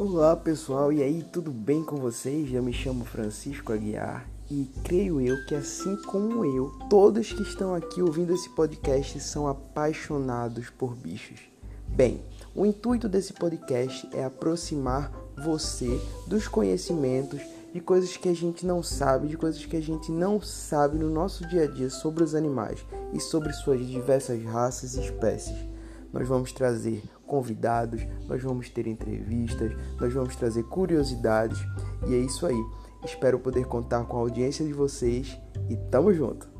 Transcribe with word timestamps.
Olá 0.00 0.36
pessoal, 0.36 0.92
e 0.92 1.02
aí, 1.02 1.24
tudo 1.24 1.50
bem 1.50 1.82
com 1.82 1.96
vocês? 1.96 2.54
Eu 2.54 2.62
me 2.62 2.72
chamo 2.72 3.04
Francisco 3.04 3.72
Aguiar 3.72 4.30
e 4.48 4.70
creio 4.84 5.20
eu 5.20 5.44
que, 5.46 5.56
assim 5.56 5.96
como 6.02 6.44
eu, 6.44 6.70
todos 6.88 7.32
que 7.32 7.42
estão 7.42 7.74
aqui 7.74 8.00
ouvindo 8.00 8.32
esse 8.32 8.48
podcast 8.50 9.18
são 9.18 9.48
apaixonados 9.48 10.70
por 10.70 10.94
bichos. 10.94 11.40
Bem, 11.88 12.22
o 12.54 12.64
intuito 12.64 13.08
desse 13.08 13.32
podcast 13.32 14.08
é 14.12 14.22
aproximar 14.22 15.10
você 15.36 16.00
dos 16.28 16.46
conhecimentos 16.46 17.40
de 17.74 17.80
coisas 17.80 18.16
que 18.16 18.28
a 18.28 18.34
gente 18.34 18.64
não 18.64 18.84
sabe, 18.84 19.26
de 19.26 19.36
coisas 19.36 19.66
que 19.66 19.76
a 19.76 19.82
gente 19.82 20.12
não 20.12 20.40
sabe 20.40 20.96
no 20.96 21.10
nosso 21.10 21.44
dia 21.48 21.64
a 21.64 21.66
dia 21.66 21.90
sobre 21.90 22.22
os 22.22 22.36
animais 22.36 22.86
e 23.12 23.18
sobre 23.18 23.52
suas 23.52 23.84
diversas 23.84 24.40
raças 24.44 24.94
e 24.94 25.00
espécies. 25.00 25.56
Nós 26.12 26.28
vamos 26.28 26.52
trazer 26.52 27.02
convidados, 27.28 28.04
nós 28.26 28.42
vamos 28.42 28.68
ter 28.68 28.88
entrevistas, 28.88 29.72
nós 30.00 30.12
vamos 30.12 30.34
trazer 30.34 30.64
curiosidades 30.64 31.58
e 32.08 32.14
é 32.14 32.18
isso 32.18 32.44
aí. 32.44 32.60
Espero 33.04 33.38
poder 33.38 33.66
contar 33.66 34.04
com 34.06 34.16
a 34.16 34.20
audiência 34.20 34.66
de 34.66 34.72
vocês 34.72 35.38
e 35.70 35.76
tamo 35.76 36.12
junto! 36.12 36.57